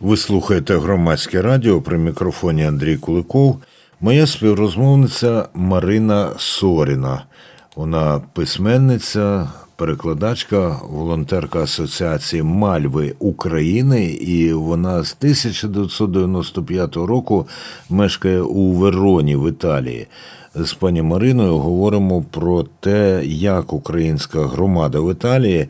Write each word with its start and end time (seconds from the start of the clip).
Ви 0.00 0.16
слухаєте 0.16 0.78
громадське 0.78 1.42
радіо 1.42 1.80
при 1.80 1.98
мікрофоні 1.98 2.64
Андрій 2.64 2.96
Куликов. 2.96 3.58
Моя 4.00 4.26
співрозмовниця 4.26 5.48
Марина 5.54 6.30
Соріна. 6.36 7.24
Вона 7.76 8.20
письменниця, 8.32 9.48
перекладачка, 9.76 10.80
волонтерка 10.90 11.62
Асоціації 11.62 12.42
Мальви 12.42 13.14
України, 13.18 14.06
і 14.06 14.52
вона 14.52 15.04
з 15.04 15.16
1995 15.18 16.96
року 16.96 17.48
мешкає 17.90 18.40
у 18.40 18.72
Вероні 18.72 19.36
в 19.36 19.48
Італії. 19.48 20.06
З 20.54 20.72
пані 20.72 21.02
Мариною 21.02 21.58
говоримо 21.58 22.22
про 22.22 22.62
те, 22.80 23.22
як 23.24 23.72
українська 23.72 24.46
громада 24.46 25.00
в 25.00 25.12
Італії 25.12 25.68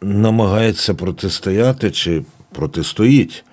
намагається 0.00 0.94
протистояти 0.94 1.90
чи 1.90 2.22
протистоїть 2.52 3.44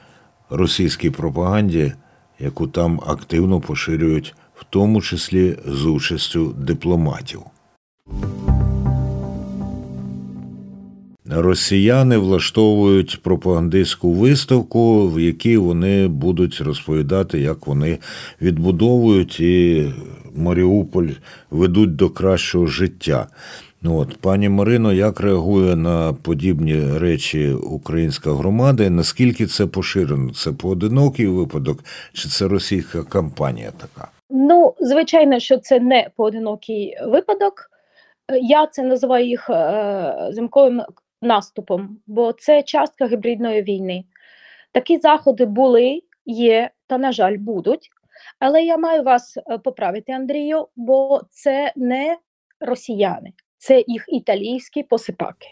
російській 0.49 1.09
пропаганді, 1.09 1.93
яку 2.39 2.67
там 2.67 3.01
активно 3.07 3.61
поширюють, 3.61 4.35
в 4.55 4.65
тому 4.69 5.01
числі 5.01 5.57
з 5.65 5.85
участю 5.85 6.55
дипломатів. 6.57 7.41
Росіяни 11.29 12.17
влаштовують 12.17 13.19
пропагандистську 13.23 14.13
виставку, 14.13 15.09
в 15.09 15.19
якій 15.19 15.57
вони 15.57 16.07
будуть 16.07 16.61
розповідати, 16.61 17.39
як 17.39 17.67
вони 17.67 17.97
відбудовують 18.41 19.39
і 19.39 19.85
Маріуполь 20.35 21.09
ведуть 21.51 21.95
до 21.95 22.09
кращого 22.09 22.67
життя. 22.67 23.27
Ну 23.87 23.99
от, 23.99 24.17
Пані 24.17 24.49
Марино, 24.49 24.93
як 24.93 25.19
реагує 25.19 25.75
на 25.75 26.13
подібні 26.13 26.97
речі 26.97 27.51
українська 27.51 28.31
громада? 28.31 28.89
Наскільки 28.89 29.45
це 29.45 29.67
поширено? 29.67 30.33
Це 30.33 30.51
поодинокий 30.51 31.27
випадок, 31.27 31.79
чи 32.13 32.29
це 32.29 32.47
російська 32.47 33.03
кампанія 33.03 33.71
така? 33.71 34.07
Ну, 34.29 34.73
звичайно, 34.79 35.39
що 35.39 35.57
це 35.57 35.79
не 35.79 36.09
поодинокий 36.15 36.97
випадок. 37.05 37.71
Я 38.41 38.67
це 38.67 38.83
називаю 38.83 39.27
їх 39.27 39.49
е, 39.49 40.29
зимковим 40.31 40.81
наступом, 41.21 41.97
бо 42.07 42.33
це 42.33 42.63
частка 42.63 43.07
гібридної 43.07 43.61
війни. 43.61 44.03
Такі 44.71 44.97
заходи 44.97 45.45
були, 45.45 46.01
є 46.25 46.69
та, 46.87 46.97
на 46.97 47.11
жаль, 47.11 47.37
будуть. 47.37 47.89
Але 48.39 48.63
я 48.63 48.77
маю 48.77 49.03
вас 49.03 49.37
е, 49.37 49.57
поправити, 49.57 50.11
Андрію, 50.11 50.67
бо 50.75 51.21
це 51.31 51.73
не 51.75 52.17
росіяни, 52.59 53.33
це 53.67 53.83
їх 53.87 54.05
італійські 54.07 54.83
посипаки. 54.83 55.47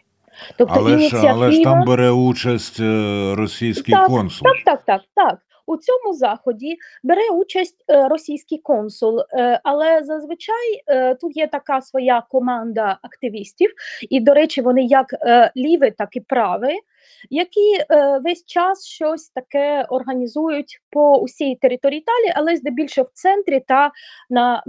Тобто 0.58 0.73
але, 0.77 0.91
ініціатива... 0.91 1.33
ж, 1.33 1.39
але 1.39 1.52
ж 1.52 1.63
там 1.63 1.83
бере 1.83 2.11
участь 2.11 2.80
е, 2.80 3.33
російський 3.35 3.94
так, 3.94 4.07
консул. 4.07 4.47
Так, 4.47 4.63
так, 4.66 4.85
так, 4.85 5.02
так. 5.16 5.39
У 5.67 5.77
цьому 5.77 6.13
заході 6.13 6.77
бере 7.03 7.30
участь 7.30 7.85
е, 7.89 8.08
російський 8.08 8.58
консул, 8.58 9.19
е, 9.19 9.59
але 9.63 10.03
зазвичай 10.03 10.83
е, 10.88 11.16
тут 11.16 11.38
є 11.38 11.47
така 11.47 11.81
своя 11.81 12.23
команда 12.30 12.97
активістів, 13.02 13.72
і, 14.09 14.19
до 14.19 14.33
речі, 14.33 14.61
вони 14.61 14.83
як 14.83 15.05
ліві, 15.57 15.91
так 15.91 16.16
і 16.16 16.19
праві, 16.19 16.80
які 17.30 17.77
весь 18.23 18.45
час 18.45 18.85
щось 18.85 19.30
таке 19.30 19.85
організують 19.89 20.81
по 20.89 21.17
усій 21.17 21.55
території 21.55 22.00
Італії, 22.00 22.33
але 22.35 22.55
здебільшого 22.55 23.07
в 23.07 23.11
центрі 23.13 23.59
та 23.67 23.91
на, 24.29 24.63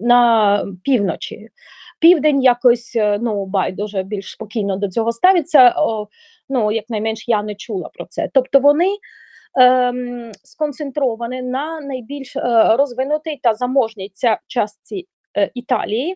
на 0.00 0.64
півночі. 0.84 1.48
Південь 1.98 2.42
якось 2.42 2.96
ну 3.20 3.46
байдуже 3.46 4.02
більш 4.02 4.32
спокійно 4.32 4.76
до 4.76 4.88
цього 4.88 5.12
ставиться. 5.12 5.74
О, 5.76 6.08
ну 6.48 6.72
якнайменш 6.72 7.28
я 7.28 7.42
не 7.42 7.54
чула 7.54 7.90
про 7.94 8.06
це. 8.06 8.28
Тобто 8.32 8.60
вони 8.60 8.96
ем, 9.54 10.32
сконцентровані 10.44 11.42
на 11.42 11.80
найбільш 11.80 12.36
е, 12.36 12.40
розвинутій 12.76 13.40
та 13.42 13.54
заможній 13.54 14.12
частці 14.46 15.06
е, 15.36 15.50
Італії, 15.54 16.14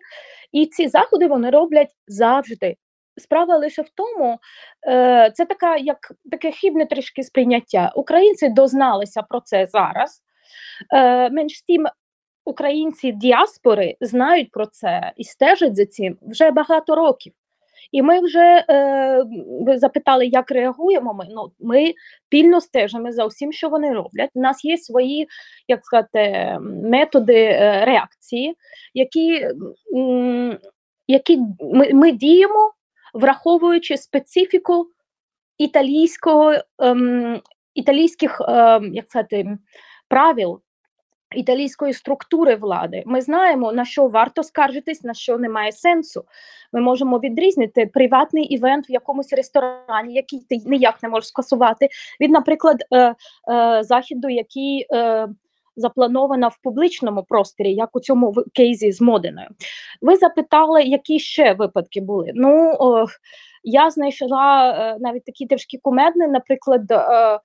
і 0.52 0.66
ці 0.66 0.88
заходи 0.88 1.26
вони 1.26 1.50
роблять 1.50 1.90
завжди. 2.06 2.76
Справа 3.16 3.56
лише 3.56 3.82
в 3.82 3.88
тому, 3.94 4.38
е, 4.88 5.30
це 5.34 5.44
така, 5.44 5.76
як 5.76 5.98
таке 6.30 6.52
хибне 6.52 6.86
трішки 6.86 7.22
сприйняття. 7.22 7.92
Українці 7.96 8.48
дозналися 8.48 9.22
про 9.22 9.40
це 9.40 9.66
зараз. 9.66 10.20
Менш 11.30 11.62
тим, 11.62 11.86
українці 12.44 13.12
діаспори 13.12 13.96
знають 14.00 14.50
про 14.50 14.66
це 14.66 15.12
і 15.16 15.24
стежать 15.24 15.76
за 15.76 15.86
цим 15.86 16.18
вже 16.22 16.50
багато 16.50 16.94
років. 16.94 17.32
І 17.92 18.02
ми 18.02 18.20
вже 18.20 18.64
е, 18.70 19.24
запитали, 19.76 20.26
як 20.26 20.50
реагуємо. 20.50 21.14
Ми 21.14 21.26
ну 21.30 21.52
ми 21.60 21.92
пільно 22.28 22.60
стежимо 22.60 23.12
за 23.12 23.24
усім, 23.24 23.52
що 23.52 23.68
вони 23.68 23.92
роблять. 23.92 24.30
У 24.34 24.40
нас 24.40 24.64
є 24.64 24.78
свої, 24.78 25.28
як 25.68 25.84
сказати, 25.84 26.56
методи 26.62 27.44
е, 27.44 27.84
реакції, 27.84 28.54
які 28.94 29.48
які 31.08 31.38
ми, 31.60 31.90
ми 31.92 32.12
діємо, 32.12 32.72
враховуючи 33.14 33.96
специфіку 33.96 34.86
італійського 35.58 36.54
ем, 36.78 37.40
італійських 37.74 38.40
ем, 38.48 38.94
як 38.94 39.04
сказати, 39.08 39.58
правил 40.08 40.60
італійської 41.36 41.92
структури 41.92 42.56
влади. 42.56 43.02
Ми 43.06 43.20
знаємо, 43.20 43.72
на 43.72 43.84
що 43.84 44.06
варто 44.08 44.42
скаржитись, 44.42 45.04
на 45.04 45.14
що 45.14 45.38
немає 45.38 45.72
сенсу. 45.72 46.24
Ми 46.72 46.80
можемо 46.80 47.18
відрізнити 47.18 47.86
приватний 47.86 48.44
івент 48.44 48.90
в 48.90 48.92
якомусь 48.92 49.32
ресторані, 49.32 50.14
який 50.14 50.40
ти 50.48 50.56
ніяк 50.66 51.02
не 51.02 51.08
можеш 51.08 51.28
скасувати, 51.28 51.88
від, 52.20 52.30
наприклад, 52.30 52.84
е, 52.92 52.98
е, 52.98 53.14
західу, 53.82 54.28
який 54.28 54.86
е, 54.92 55.28
запланована 55.76 56.48
в 56.48 56.58
публічному 56.62 57.22
просторі, 57.22 57.74
як 57.74 57.96
у 57.96 58.00
цьому 58.00 58.34
кейзі 58.54 58.92
з 58.92 59.00
Модиною. 59.00 59.48
Ви 60.02 60.16
запитали, 60.16 60.82
які 60.82 61.18
ще 61.18 61.52
випадки 61.54 62.00
були. 62.00 62.32
Ну, 62.34 62.76
о, 62.78 63.06
я 63.64 63.90
знайшла 63.90 64.70
е, 64.70 64.96
навіть 65.00 65.24
такі 65.24 65.46
трішки 65.46 65.78
кумедні, 65.82 66.26
наприклад. 66.26 66.90
Е, 66.90 66.94
Е, 66.94 67.38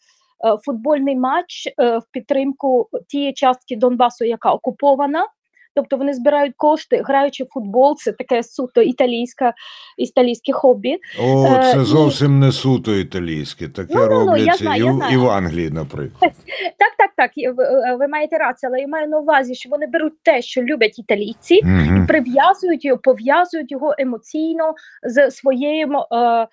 футбольний 0.65 1.15
матч 1.15 1.67
е, 1.67 1.97
в 1.97 2.03
підтримку 2.11 2.89
тієї 3.07 3.33
частки 3.33 3.75
Донбасу, 3.75 4.25
яка 4.25 4.51
окупована. 4.51 5.27
Тобто 5.75 5.97
вони 5.97 6.13
збирають 6.13 6.53
кошти, 6.57 7.01
граючи 7.05 7.43
в 7.43 7.47
футбол, 7.47 7.95
це 7.97 8.11
таке 8.11 8.43
суто 8.43 8.81
італійське 8.81 9.53
італійське 9.97 10.53
хобі. 10.53 10.97
О, 11.21 11.45
е, 11.45 11.71
це 11.73 11.83
зовсім 11.83 12.35
і... 12.35 12.39
не 12.39 12.51
суто 12.51 12.95
італійське. 12.95 13.67
Таке 13.67 13.93
ну, 13.95 14.07
роблять 14.07 14.37
ну, 14.37 14.45
я 14.45 14.53
знаю, 14.53 14.87
і, 14.87 14.91
знаю. 14.91 15.13
і 15.13 15.17
в 15.17 15.29
Англії, 15.29 15.69
наприклад. 15.69 16.31
Так, 16.77 16.93
так, 16.97 17.11
так. 17.17 17.31
Ви, 17.55 17.95
ви 17.95 18.07
маєте 18.07 18.37
рацію, 18.37 18.69
але 18.69 18.81
я 18.81 18.87
маю 18.87 19.07
на 19.07 19.19
увазі, 19.19 19.55
що 19.55 19.69
вони 19.69 19.87
беруть 19.87 20.23
те, 20.23 20.41
що 20.41 20.61
люблять 20.61 20.99
італійці, 20.99 21.61
угу. 21.63 22.03
і 22.03 22.07
прив'язують 22.07 22.85
його, 22.85 22.97
пов'язують 22.97 23.71
його 23.71 23.95
емоційно 23.97 24.73
з 25.03 25.31
своєю. 25.31 25.87
Е, 26.11 26.19
Е, 26.19 26.47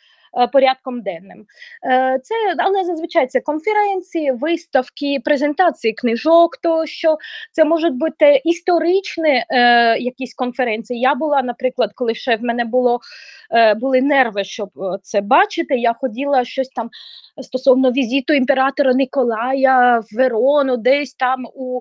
порядком 0.53 1.03
денним. 1.03 1.47
Е, 1.87 2.19
це, 2.23 2.35
Але 2.59 2.85
зазвичай 2.85 3.27
це 3.27 3.41
конференції, 3.41 4.33
виставки, 4.33 5.19
презентації 5.25 5.93
книжок, 5.93 6.57
тощо 6.57 7.17
це 7.53 7.65
можуть 7.65 7.95
бути 7.95 8.41
історичні 8.45 9.45
е, 9.49 9.99
якісь 9.99 10.35
конференції. 10.35 11.01
Я 11.01 11.15
була, 11.15 11.43
наприклад, 11.43 11.91
коли 11.95 12.15
ще 12.15 12.37
в 12.37 12.43
мене 12.43 12.65
було 12.65 13.01
е, 13.51 13.75
були 13.75 14.03
нерви, 14.03 14.45
щоб 14.45 14.69
е, 14.77 14.99
це 15.03 15.21
бачити. 15.21 15.77
Я 15.77 15.93
ходила 15.93 16.45
щось 16.45 16.69
там 16.69 16.91
стосовно 17.43 17.93
візиту 17.93 18.33
імператора 18.33 18.95
Николая 18.95 19.99
в 19.99 20.17
Верону, 20.17 20.77
десь 20.77 21.15
там 21.15 21.47
у 21.55 21.81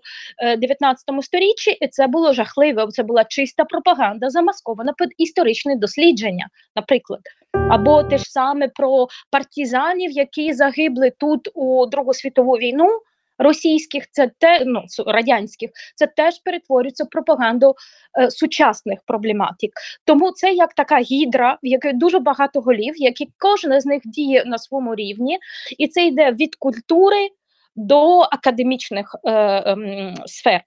19 0.57 1.03
сторіччі, 1.22 1.72
і 1.72 1.88
це 1.88 2.07
було 2.07 2.33
жахливо. 2.33 2.88
Це 2.88 3.03
була 3.03 3.23
чиста 3.23 3.66
пропаганда, 3.66 4.29
замаскована 4.29 4.94
під 4.97 5.09
історичне 5.17 5.75
дослідження, 5.75 6.47
наприклад 6.75 7.22
або 7.70 8.04
те 8.04 8.18
ж 8.18 8.24
саме 8.28 8.68
про 8.68 9.08
партизанів, 9.32 10.12
які 10.12 10.54
загибли 10.54 11.12
тут 11.20 11.50
у 11.54 11.86
Другу 11.86 12.14
світову 12.14 12.54
війну. 12.54 12.90
Російських, 13.38 14.04
це 14.12 14.31
те 14.40 14.63
ну 14.66 14.84
радянських, 15.07 15.69
це 15.96 16.07
теж 16.07 16.40
перетворюється 16.40 17.04
в 17.04 17.10
пропаганду 17.10 17.75
е, 18.19 18.31
сучасних 18.31 19.00
проблематик. 19.06 19.72
Тому 20.06 20.31
це 20.31 20.54
як 20.54 20.74
така 20.74 21.00
гідра, 21.00 21.57
в 21.63 21.68
якій 21.68 21.94
дуже 21.94 22.19
багато 22.19 22.62
голів, 22.62 22.94
які 22.98 23.30
кожен 23.38 23.81
з 23.81 23.86
них 23.86 24.01
діє 24.06 24.44
на 24.46 24.58
своєму 24.58 24.96
рівні, 24.96 25.40
і 25.78 25.88
це 25.88 26.06
йде 26.06 26.31
від 26.31 26.56
культури 26.56 27.30
до 27.75 28.19
академічних 28.19 29.16
е, 29.24 29.31
е, 29.31 30.13
сфер. 30.25 30.62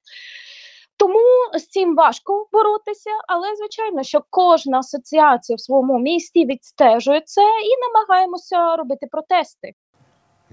Тому 0.98 1.58
з 1.58 1.66
цим 1.66 1.96
важко 1.96 2.46
боротися, 2.52 3.10
але 3.28 3.56
звичайно, 3.56 4.02
що 4.02 4.20
кожна 4.30 4.78
асоціація 4.78 5.56
в 5.56 5.60
своєму 5.60 5.98
місті 5.98 6.46
відстежує 6.46 7.22
це 7.24 7.42
і 7.42 7.72
намагаємося 7.86 8.76
робити 8.76 9.06
протести. 9.10 9.72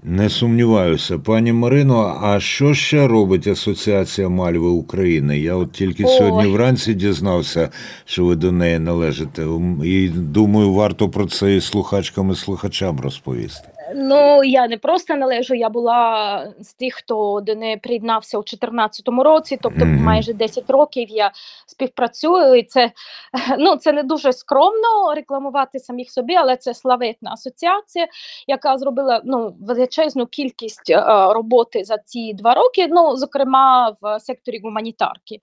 Не 0.02 0.28
сумніваюся, 0.28 1.18
пані 1.18 1.52
Марино. 1.52 2.18
А 2.22 2.40
що 2.40 2.74
ще 2.74 3.06
робить 3.06 3.46
Асоціація 3.46 4.28
Мальви 4.28 4.68
України? 4.68 5.38
Я 5.38 5.54
от 5.54 5.72
тільки 5.72 6.04
Ой. 6.04 6.18
сьогодні 6.18 6.52
вранці 6.52 6.94
дізнався, 6.94 7.70
що 8.04 8.24
ви 8.24 8.36
до 8.36 8.52
неї 8.52 8.78
належите, 8.78 9.46
і 9.84 10.08
думаю, 10.08 10.72
варто 10.72 11.08
про 11.08 11.26
це 11.26 11.56
і 11.56 11.60
слухачкам 11.60 12.30
і 12.30 12.34
слухачам 12.34 13.00
розповісти. 13.00 13.68
Ну, 13.94 14.42
я 14.44 14.68
не 14.68 14.76
просто 14.76 15.16
належу, 15.16 15.54
я 15.54 15.68
була 15.68 16.52
з 16.60 16.74
тих, 16.74 16.94
хто 16.94 17.40
до 17.40 17.54
неї 17.54 17.76
приєднався 17.76 18.38
у 18.38 18.40
2014 18.40 19.08
році, 19.08 19.58
тобто 19.62 19.84
Мгм. 19.84 20.04
майже 20.04 20.32
10 20.32 20.70
років 20.70 21.08
я 21.10 21.30
співпрацюю. 21.66 22.54
І 22.54 22.62
це, 22.62 22.92
ну, 23.58 23.76
це 23.76 23.92
не 23.92 24.02
дуже 24.02 24.32
скромно 24.32 25.14
рекламувати 25.14 25.78
самих 25.78 26.10
собі, 26.10 26.34
але 26.34 26.56
це 26.56 26.74
славетна 26.74 27.32
асоціація, 27.32 28.06
яка 28.46 28.78
зробила 28.78 29.22
ну, 29.24 29.56
величезну 29.60 30.26
кількість 30.26 30.90
е, 30.90 31.04
роботи 31.32 31.84
за 31.84 31.98
ці 31.98 32.34
два 32.34 32.54
роки, 32.54 32.86
ну, 32.90 33.16
зокрема 33.16 33.96
в 34.00 34.20
секторі 34.20 34.60
гуманітарки. 34.64 35.38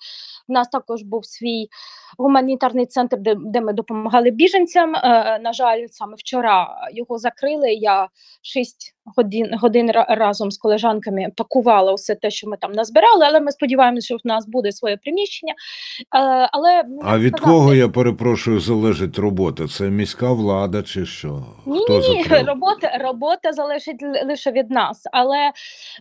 У 0.47 0.53
нас 0.53 0.67
також 0.67 1.03
був 1.03 1.25
свій 1.25 1.67
гуманітарний 2.17 2.85
центр, 2.85 3.17
де, 3.17 3.35
де 3.37 3.61
ми 3.61 3.73
допомагали 3.73 4.31
біженцям. 4.31 4.95
Е, 4.95 5.39
на 5.43 5.53
жаль, 5.53 5.85
саме 5.91 6.15
вчора 6.17 6.87
його 6.93 7.17
закрили. 7.17 7.73
Я 7.73 8.07
6 8.41 8.93
годин, 9.05 9.49
годин 9.61 9.91
разом 10.09 10.51
з 10.51 10.57
колежанками 10.57 11.27
пакувала 11.35 11.93
все 11.93 12.15
те, 12.15 12.31
що 12.31 12.49
ми 12.49 12.57
там 12.57 12.71
назбирали, 12.71 13.25
але 13.25 13.39
ми 13.39 13.51
сподіваємося, 13.51 14.05
що 14.05 14.15
в 14.15 14.27
нас 14.27 14.47
буде 14.47 14.71
своє 14.71 14.97
приміщення. 14.97 15.53
Але 16.51 16.83
ну, 16.89 17.01
А 17.03 17.17
від 17.17 17.37
сказати, 17.37 17.51
кого, 17.51 17.73
я 17.73 17.87
перепрошую, 17.87 18.59
залежить 18.59 19.19
робота? 19.19 19.67
Це 19.67 19.83
міська 19.83 20.31
влада 20.31 20.83
чи 20.83 21.05
що? 21.05 21.45
Ні, 21.65 21.83
Хто 21.83 21.99
ні, 21.99 22.09
ні, 22.09 22.23
робота, 22.23 22.97
робота 23.01 23.53
залежить 23.53 24.03
лише 24.25 24.51
від 24.51 24.71
нас, 24.71 25.01
але 25.11 25.51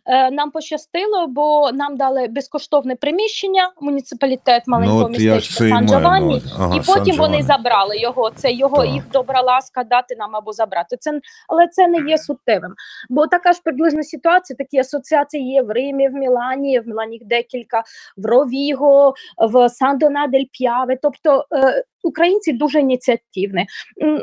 е, 0.07 0.31
нам 0.31 0.51
пощастило, 0.51 1.27
бо 1.27 1.73
нам 1.73 1.97
дали 1.97 2.29
безкоштовне 2.29 2.97
приміщення, 2.97 3.73
муніципалітет 3.81 4.63
маленького 4.67 5.09
Ну, 5.09 5.19
я 5.19 5.31
ж 5.31 5.37
містечка 5.37 5.69
Сан 5.69 5.89
Джованні. 5.89 6.43
Ага, 6.59 6.77
і 6.77 6.81
потім 6.87 7.17
вони 7.17 7.43
забрали 7.43 7.99
його. 7.99 8.31
Це 8.31 8.53
його 8.53 8.77
Так. 8.77 8.95
їх 8.95 9.11
добра 9.13 9.41
ласка 9.41 9.85
дати 9.85 10.17
нам 10.19 10.37
або 10.37 10.53
забрати. 10.53 10.97
Це 11.01 11.21
але 11.49 11.69
це 11.69 11.89
не 11.89 12.11
є 12.11 12.19
суттєвим. 12.19 12.75
Бо 13.11 13.27
така 13.27 13.53
ж 13.53 13.61
приблизна 13.65 14.03
ситуація. 14.03 14.57
Такі 14.57 14.79
асоціації 14.79 15.53
є 15.53 15.63
в 15.63 15.71
Римі, 15.71 16.09
в 16.09 16.13
Мілані, 16.13 16.81
в 16.81 16.89
Мілані 16.89 17.21
декілька, 17.25 17.83
в 18.17 18.27
Ровіго, 18.27 19.15
в 19.49 19.69
Сан-Дона 19.69 20.27
дель 20.27 20.45
П'яве. 20.53 20.99
Тобто 21.03 21.45
е, 21.53 21.85
українці 22.03 22.53
дуже 22.53 22.81
ініціативні. 22.81 23.67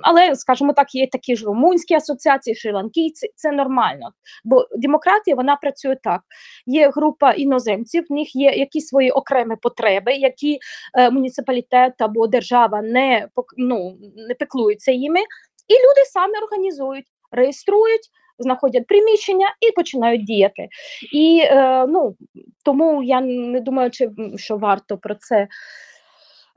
Але, 0.01 0.35
скажімо 0.35 0.73
так, 0.73 0.95
є 0.95 1.07
такі 1.07 1.35
ж 1.35 1.45
румунські 1.45 1.93
асоціації, 1.93 2.55
шри-ланкійці. 2.55 3.27
Це 3.35 3.51
нормально. 3.51 4.09
Бо 4.43 4.67
демократія 4.77 5.35
вона 5.35 5.55
працює 5.55 5.97
так. 6.03 6.21
Є 6.65 6.89
група 6.89 7.31
іноземців, 7.31 8.05
в 8.09 8.13
них 8.13 8.35
є 8.35 8.51
якісь 8.51 8.87
свої 8.87 9.11
окремі 9.11 9.55
потреби, 9.61 10.13
які 10.13 10.59
е, 10.97 11.11
муніципалітет 11.11 11.93
або 12.01 12.27
держава 12.27 12.81
не 12.81 13.27
ну, 13.57 13.97
не 14.27 14.35
пеклуються 14.35 14.91
їми, 14.91 15.19
і 15.67 15.73
люди 15.73 16.05
самі 16.13 16.33
організують, 16.43 17.05
реєструють. 17.31 18.09
Знаходять 18.43 18.87
приміщення 18.87 19.47
і 19.69 19.71
починають 19.71 20.25
діяти. 20.25 20.67
І 21.13 21.41
е, 21.45 21.85
ну, 21.87 22.15
тому 22.65 23.03
я 23.03 23.21
не 23.21 23.59
думаю, 23.59 23.91
чи, 23.91 24.09
що 24.35 24.57
варто 24.57 24.97
про 24.97 25.15
це 25.15 25.47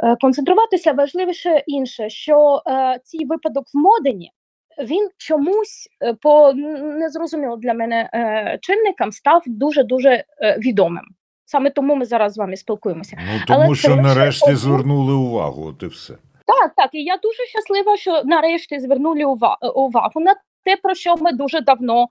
е, 0.04 0.16
концентруватися. 0.20 0.92
Важливіше 0.92 1.62
інше, 1.66 2.10
що 2.10 2.62
е, 2.66 2.98
цей 3.04 3.26
випадок 3.26 3.64
в 3.74 3.78
Модені 3.78 4.30
він 4.78 5.08
чомусь 5.16 5.88
е, 6.02 6.14
по 6.14 6.52
незрозуміло 6.82 7.56
для 7.56 7.74
мене 7.74 8.10
е, 8.14 8.58
чинникам 8.62 9.12
став 9.12 9.42
дуже 9.46 9.82
дуже 9.84 10.24
е, 10.42 10.58
відомим. 10.58 11.04
Саме 11.44 11.70
тому 11.70 11.94
ми 11.94 12.04
зараз 12.04 12.32
з 12.32 12.38
вами 12.38 12.56
спілкуємося. 12.56 13.18
Ну, 13.20 13.40
тому 13.46 13.74
це 13.74 13.80
що 13.80 13.96
нарешті 13.96 14.44
одну- 14.50 14.56
звернули 14.56 15.14
увагу, 15.14 15.66
от 15.66 15.82
і 15.82 15.86
все. 15.86 16.14
Так, 16.46 16.72
так, 16.76 16.90
і 16.92 17.02
я 17.04 17.16
дуже 17.16 17.46
щаслива, 17.46 17.96
що 17.96 18.22
нарешті 18.24 18.80
звернули 18.80 19.24
ува- 19.24 19.72
увагу 19.74 20.20
на 20.20 20.34
те, 20.64 20.76
про 20.76 20.94
що 20.94 21.16
ми 21.16 21.32
дуже 21.32 21.60
давно 21.60 22.06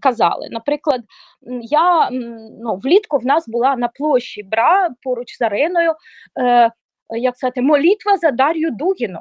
казали. 0.00 0.48
Наприклад, 0.50 1.00
я 1.62 2.10
ну, 2.60 2.76
влітку 2.76 3.18
в 3.18 3.26
нас 3.26 3.48
була 3.48 3.76
на 3.76 3.88
площі 3.88 4.42
Бра 4.42 4.90
поруч 5.02 5.38
з 5.38 5.42
ареною, 5.42 5.92
е, 6.40 6.70
як 7.10 7.36
сказати, 7.36 7.62
молитва 7.62 8.16
за 8.16 8.30
Дар'ю 8.30 8.70
Дугіну. 8.70 9.20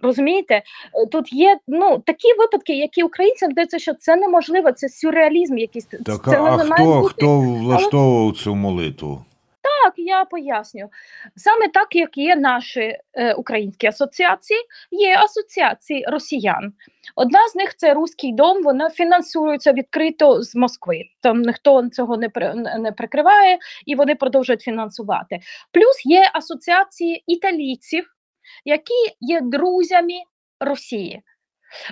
Розумієте, 0.00 0.62
Е, 0.94 1.06
тут 1.06 1.32
є 1.32 1.58
ну 1.68 2.02
такі 2.06 2.28
випадки, 2.38 2.76
які 2.78 3.02
українцям 3.02 3.50
здається, 3.52 3.78
що 3.78 3.94
це 3.94 4.16
неможливо, 4.16 4.72
це 4.72 4.88
сюрреалізм 4.88 5.58
якийсь. 5.58 5.84
Так, 5.84 6.24
це 6.24 6.40
а 6.40 6.58
хто, 6.58 7.00
бути. 7.00 7.14
хто 7.14 7.40
влаштовував 7.40 8.36
цю 8.36 8.54
молитву? 8.54 9.24
Я 10.06 10.24
поясню. 10.24 10.90
Саме 11.36 11.68
так, 11.68 11.96
як 11.96 12.18
є 12.18 12.36
наші 12.36 12.98
е, 13.14 13.34
українські 13.34 13.86
асоціації, 13.86 14.60
є 14.90 15.16
асоціації 15.18 16.04
росіян. 16.08 16.72
Одна 17.16 17.48
з 17.48 17.54
них 17.54 17.76
це 17.76 17.94
Руський 17.94 18.32
дом, 18.32 18.62
вона 18.62 18.90
фінансується 18.90 19.72
відкрито 19.72 20.42
з 20.42 20.54
Москви. 20.56 21.02
Там 21.20 21.42
ніхто 21.42 21.88
цього 21.88 22.16
не, 22.16 22.28
при- 22.28 22.54
не 22.54 22.92
прикриває 22.92 23.58
і 23.86 23.94
вони 23.94 24.14
продовжують 24.14 24.62
фінансувати. 24.62 25.38
Плюс 25.72 26.06
є 26.06 26.30
асоціації 26.34 27.24
італійців, 27.26 28.06
які 28.64 29.16
є 29.20 29.40
друзями 29.40 30.14
Росії. 30.60 31.22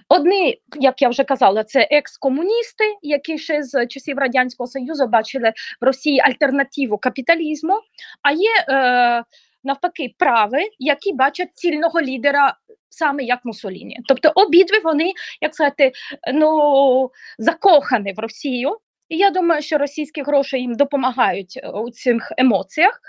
Одні, 0.09 0.59
як 0.81 1.03
я 1.03 1.09
вже 1.09 1.25
казала, 1.25 1.65
це 1.65 1.89
екс-комуністи, 1.91 2.85
які 3.03 3.39
ще 3.39 3.63
з 3.63 3.87
часів 3.87 4.19
Радянського 4.19 4.67
Союзу 4.67 5.07
бачили 5.07 5.53
в 5.81 5.85
Росії 5.85 6.21
альтернативу 6.21 6.99
капіталізму, 6.99 7.75
а 8.23 8.33
є 8.33 8.51
е, 8.69 9.25
навпаки 9.65 10.15
прави, 10.19 10.59
які 10.79 11.13
бачать 11.13 11.49
цільного 11.55 12.01
лідера 12.01 12.55
саме 12.89 13.23
як 13.23 13.45
Мусоліні. 13.45 14.01
Тобто 14.09 14.33
обидві 14.35 14.79
вони, 14.85 15.13
як 15.41 15.55
сказати, 15.55 15.93
ну 16.35 17.11
закохані 17.39 18.13
в 18.13 18.19
Росію. 18.19 18.77
І 19.09 19.17
я 19.17 19.31
думаю, 19.31 19.63
що 19.63 19.79
російські 19.79 20.23
гроші 20.23 20.59
їм 20.59 20.75
допомагають 20.75 21.61
е, 21.63 21.69
у 21.69 21.91
цих 21.91 22.33
емоціях, 22.39 23.01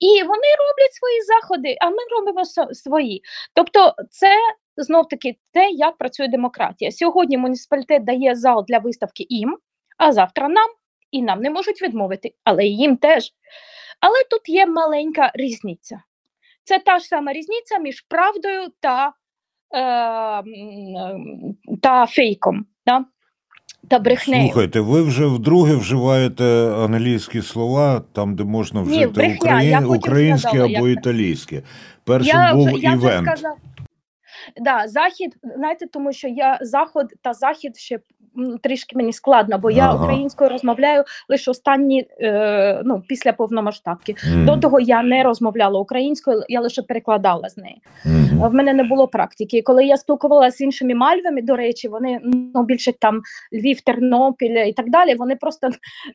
і 0.00 0.22
вони 0.22 0.48
роблять 0.58 0.94
свої 0.94 1.20
заходи, 1.22 1.76
а 1.80 1.90
ми 1.90 1.96
робимо 2.10 2.44
свої. 2.74 3.22
Тобто, 3.54 3.94
це 4.10 4.36
знов 4.76 5.08
таки 5.08 5.36
те, 5.52 5.68
як 5.70 5.96
працює 5.96 6.28
демократія. 6.28 6.92
Сьогодні 6.92 7.38
муніципалітет 7.38 8.04
дає 8.04 8.34
зал 8.34 8.64
для 8.68 8.78
виставки 8.78 9.26
їм, 9.28 9.56
а 9.98 10.12
завтра 10.12 10.48
нам, 10.48 10.70
і 11.10 11.22
нам 11.22 11.40
не 11.40 11.50
можуть 11.50 11.82
відмовити, 11.82 12.34
але 12.44 12.66
і 12.66 12.76
їм 12.76 12.96
теж. 12.96 13.30
Але 14.00 14.14
тут 14.30 14.48
є 14.48 14.66
маленька 14.66 15.32
різниця. 15.34 16.02
Це 16.64 16.78
та 16.78 16.98
ж 16.98 17.04
сама 17.04 17.32
різниця 17.32 17.78
між 17.78 18.00
правдою 18.00 18.68
та, 18.80 19.12
е, 19.74 20.42
та 21.82 22.06
фейком, 22.06 22.66
да? 22.86 23.04
та 23.88 23.98
брехнею. 23.98 24.42
Слухайте, 24.42 24.80
ви 24.80 25.02
вже 25.02 25.26
вдруге 25.26 25.74
вживаєте 25.76 26.44
англійські 26.76 27.42
слова, 27.42 28.02
там, 28.12 28.36
де 28.36 28.44
можна 28.44 28.82
Ні, 28.82 28.86
вжити 28.88 29.06
брехня, 29.06 29.36
украї- 29.80 29.96
українське 29.96 30.58
або 30.58 30.88
як- 30.88 30.98
італійське. 30.98 31.62
Першим 32.04 32.36
я, 32.36 32.54
був 32.54 32.66
вже- 32.66 32.78
я 32.78 32.94
вже 32.94 33.06
івент. 33.06 33.28
Да, 34.56 34.88
захід, 34.88 35.36
знаєте, 35.42 35.86
тому 35.86 36.12
що 36.12 36.28
я 36.28 36.58
заход 36.62 37.12
та 37.22 37.32
захід 37.34 37.76
ще 37.76 38.00
трішки 38.62 38.96
мені 38.96 39.12
складно, 39.12 39.58
бо 39.58 39.70
я 39.70 39.82
Ага. 39.84 40.04
українською 40.04 40.50
розмовляю 40.50 41.04
лише 41.28 41.50
останні 41.50 42.06
е, 42.20 42.82
ну, 42.84 43.02
після 43.08 43.32
повномасштабки. 43.32 44.14
Мгм, 44.28 44.46
До 44.46 44.56
того 44.56 44.80
я 44.80 45.02
не 45.02 45.22
розмовляла 45.22 45.80
українською, 45.80 46.42
я 46.48 46.60
лише 46.60 46.82
перекладала 46.82 47.48
з 47.48 47.56
неї. 47.56 47.82
мгм. 48.04 48.50
В 48.50 48.54
мене 48.54 48.72
не 48.72 48.84
було 48.84 49.08
практики. 49.08 49.62
Коли 49.62 49.84
я 49.86 49.96
спілкувалася 49.96 50.56
з 50.56 50.60
іншими 50.60 50.94
мальвами, 50.94 51.42
до 51.42 51.56
речі, 51.56 51.88
вони 51.88 52.20
ну 52.54 52.62
більше 52.64 52.92
там 52.92 53.22
Львів, 53.52 53.80
Тернопіль 53.80 54.64
і 54.66 54.72
так 54.72 54.90
далі. 54.90 55.14
Вони 55.14 55.36
просто 55.36 55.68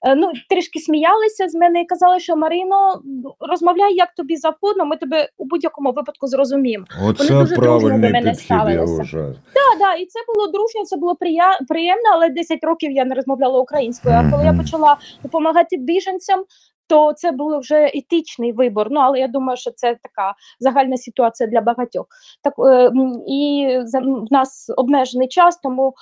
е, 0.07 0.15
ну 0.15 0.31
трішки 0.49 0.79
сміялися 0.79 1.47
з 1.47 1.55
мене 1.55 1.81
і 1.81 1.85
казали, 1.85 2.19
що 2.19 2.35
Маріно, 2.35 3.01
розмовляй 3.39 3.95
як 3.95 4.13
тобі 4.15 4.35
завгодно, 4.35 4.85
ми 4.85 4.97
тебе 4.97 5.29
у 5.37 5.45
будь-якому 5.45 5.91
випадку 5.91 6.27
зрозуміємо. 6.27 6.85
Оце 7.05 7.33
дуже 7.33 7.55
дружно 7.55 7.89
до 7.89 7.97
мене 7.97 8.21
підхід, 8.21 8.39
ставилися. 8.39 9.33
Так, 9.53 9.79
да, 9.79 9.93
і 9.93 10.05
це 10.05 10.19
було 10.35 10.47
дружньо, 10.47 10.83
це 10.85 10.97
було 10.97 11.13
прия- 11.13 11.65
приємно, 11.67 12.06
але 12.13 12.29
10 12.29 12.63
років 12.63 12.91
я 12.91 13.05
не 13.05 13.15
розмовляла 13.15 13.59
українською. 13.59 14.15
А 14.15 14.31
коли 14.31 14.43
я 14.43 14.53
почала 14.53 14.97
допомагати 15.23 15.77
біженцям, 15.77 16.43
то 16.87 17.13
це 17.13 17.31
був 17.31 17.59
вже 17.59 17.91
етичний 17.93 18.51
вибор. 18.51 18.87
Ну 18.91 18.99
але 18.99 19.19
я 19.19 19.27
думаю, 19.27 19.57
що 19.57 19.71
це 19.71 19.97
така 20.03 20.35
загальна 20.59 20.97
ситуація 20.97 21.49
для 21.49 21.61
багатьох. 21.61 22.05
Так 22.41 22.53
е, 22.59 22.91
і 23.27 23.69
за- 23.83 23.99
в 23.99 24.27
нас 24.31 24.69
обмежений 24.77 25.27
час, 25.27 25.57
тому 25.57 25.93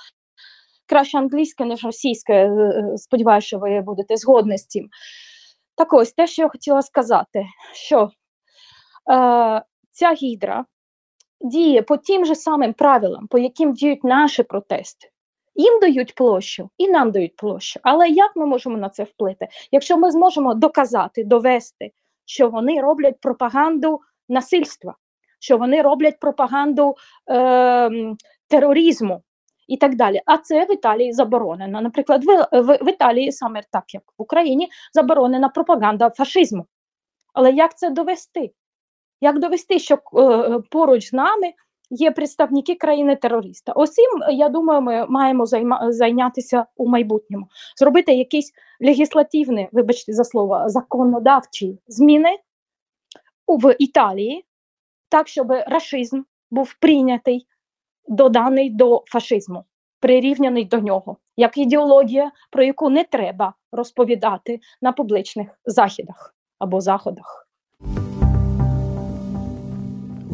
краще 0.90 1.18
англійська, 1.18 1.66
ніж 1.66 1.84
російська. 1.86 2.34
Е, 2.34 2.48
е, 2.48 2.98
Сподіваюся, 2.98 3.48
що 3.48 3.60
ви 3.60 3.82
будете 3.82 4.18
згодні 4.18 4.58
з 4.58 4.68
цим. 4.68 4.90
Так 5.78 5.94
ось 5.94 6.12
те, 6.14 6.28
що 6.28 6.42
я 6.42 6.50
хотіла 6.50 6.82
сказати, 6.82 7.46
що 7.74 8.10
е, 9.12 9.62
ця 9.92 10.14
гідра 10.14 10.66
діє 11.42 11.82
по 11.82 11.98
тим 11.98 12.26
же 12.26 12.36
самим 12.36 12.74
правилам, 12.74 13.28
по 13.28 13.38
яким 13.38 13.74
діють 13.74 14.04
наші 14.04 14.44
протести. 14.44 15.10
Їм 15.56 15.80
дають 15.80 16.16
площу 16.16 16.70
і 16.78 16.88
нам 16.88 17.12
дають 17.12 17.36
площу. 17.36 17.80
Але 17.84 18.10
як 18.10 18.36
ми 18.36 18.46
можемо 18.46 18.78
на 18.78 18.90
це 18.90 19.04
вплити? 19.04 19.48
Якщо 19.72 19.98
ми 19.98 20.12
зможемо 20.12 20.54
доказати, 20.54 21.24
довести, 21.24 21.92
що 22.26 22.50
вони 22.50 22.82
роблять 22.82 23.20
пропаганду 23.22 24.02
насильства, 24.30 24.96
що 25.40 25.58
вони 25.58 25.82
роблять 25.82 26.20
пропаганду 26.20 26.96
е, 27.30 28.16
тероризму, 28.48 29.22
і 29.68 29.78
так 29.78 29.96
далі. 29.96 30.22
А 30.26 30.38
це 30.38 30.66
в 30.66 30.72
Італії 30.72 31.14
заборонено. 31.14 31.82
Наприклад, 31.82 32.26
в, 32.26 32.48
в, 32.52 32.78
в 32.82 32.90
Італії 32.90 33.32
саме 33.32 33.62
так, 33.72 33.94
як 33.94 34.04
в 34.18 34.22
Україні, 34.22 34.70
заборонена 34.94 35.50
пропаганда 35.50 36.10
фашизму. 36.10 36.66
Але 37.34 37.52
як 37.52 37.78
це 37.78 37.90
довести? 37.90 38.52
Як 39.22 39.40
довести, 39.40 39.80
що 39.80 39.96
е, 39.96 40.60
поруч 40.72 41.10
з 41.10 41.14
нами 41.14 41.54
є 41.90 42.12
представники 42.12 42.76
країни-терориста? 42.76 43.72
Осім, 43.72 44.10
я 44.32 44.50
думаю, 44.50 44.82
ми 44.82 45.06
маємо 45.10 45.46
займа, 45.46 45.92
зайнятися 45.92 46.66
у 46.78 46.90
майбутньому, 46.90 47.48
зробити 47.78 48.14
якісь 48.14 48.52
легіслативні, 48.82 49.70
вибачте 49.72 50.14
за 50.14 50.24
слово, 50.24 50.64
законодавчі 50.70 51.80
зміни 51.88 52.40
в 53.48 53.76
Італії, 53.80 54.46
так, 55.10 55.28
щоб 55.28 55.52
рашизм 55.52 56.22
був 56.52 56.76
прийнятий, 56.80 57.48
доданий 58.08 58.70
до 58.70 59.04
фашизму, 59.08 59.66
прирівняний 60.00 60.66
до 60.66 60.80
нього, 60.80 61.18
як 61.38 61.58
ідеологія, 61.58 62.32
про 62.52 62.64
яку 62.64 62.90
не 62.90 63.04
треба 63.04 63.54
розповідати 63.72 64.60
на 64.82 64.92
публічних 64.92 65.60
західах 65.66 66.36
або 66.60 66.82
заходах. 66.82 67.45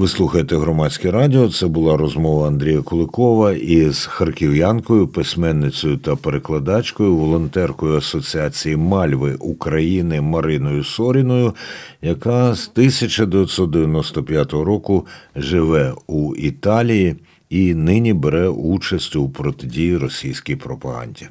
Ви 0.01 0.07
слухаєте 0.07 0.57
громадське 0.57 1.11
радіо. 1.11 1.49
Це 1.49 1.67
була 1.67 1.97
розмова 1.97 2.47
Андрія 2.47 2.81
Куликова 2.81 3.53
із 3.53 4.05
харків'янкою, 4.05 5.07
письменницею 5.07 5.97
та 5.97 6.15
перекладачкою, 6.15 7.15
волонтеркою 7.15 7.97
Асоціації 7.97 8.75
Мальви 8.75 9.35
України 9.35 10.21
Мариною 10.21 10.83
Соріною, 10.83 11.53
яка 12.01 12.55
з 12.55 12.71
1995 12.73 14.53
року 14.53 15.05
живе 15.35 15.93
у 16.07 16.35
Італії 16.35 17.15
і 17.49 17.75
нині 17.75 18.13
бере 18.13 18.47
участь 18.47 19.15
у 19.15 19.29
протидії 19.29 19.97
російській 19.97 20.55
пропаганді. 20.55 21.27